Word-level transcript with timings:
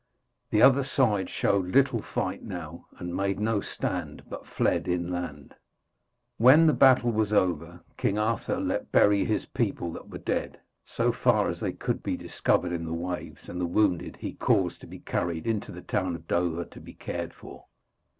The 0.49 0.63
other 0.63 0.83
side 0.83 1.29
showed 1.29 1.67
little 1.67 2.01
fight 2.01 2.41
now, 2.41 2.87
and 2.97 3.15
made 3.15 3.39
no 3.39 3.61
stand, 3.61 4.23
but 4.27 4.47
fled 4.47 4.87
inland. 4.87 5.53
When 6.37 6.65
the 6.65 6.73
battle 6.73 7.11
was 7.11 7.31
over, 7.31 7.81
King 7.97 8.17
Arthur 8.17 8.59
let 8.59 8.91
bury 8.91 9.25
his 9.25 9.45
people 9.45 9.91
that 9.93 10.09
were 10.09 10.17
dead, 10.17 10.59
so 10.87 11.11
far 11.11 11.49
as 11.49 11.59
they 11.59 11.73
could 11.73 12.01
be 12.01 12.17
discovered 12.17 12.71
in 12.71 12.83
the 12.85 12.95
waves; 12.95 13.47
and 13.47 13.61
the 13.61 13.67
wounded 13.67 14.15
he 14.15 14.33
caused 14.33 14.81
to 14.81 14.87
be 14.87 14.97
carried 15.01 15.45
into 15.45 15.71
the 15.71 15.83
town 15.83 16.15
of 16.15 16.27
Dover 16.27 16.65
to 16.65 16.79
be 16.81 16.95
cared 16.95 17.31
for. 17.35 17.65